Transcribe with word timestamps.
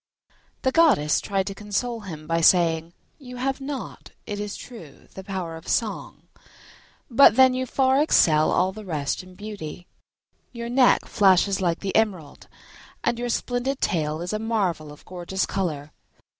The 0.63 0.71
goddess 0.71 1.21
tried 1.21 1.45
to 1.45 1.53
console 1.53 1.99
him 1.99 2.25
by 2.25 2.41
saying, 2.41 2.93
"You 3.19 3.35
have 3.35 3.61
not, 3.61 4.09
it 4.25 4.39
is 4.39 4.55
true, 4.57 5.07
the 5.13 5.23
power 5.23 5.55
of 5.55 5.67
song, 5.67 6.23
but 7.07 7.35
then 7.35 7.53
you 7.53 7.67
far 7.67 8.01
excel 8.01 8.49
all 8.51 8.71
the 8.71 8.83
rest 8.83 9.21
in 9.21 9.35
beauty: 9.35 9.85
your 10.51 10.69
neck 10.69 11.05
flashes 11.05 11.61
like 11.61 11.81
the 11.81 11.95
emerald 11.95 12.47
and 13.03 13.19
your 13.19 13.29
splendid 13.29 13.79
tail 13.79 14.21
is 14.21 14.33
a 14.33 14.39
marvel 14.39 14.91
of 14.91 15.05
gorgeous 15.05 15.45
colour." 15.45 15.91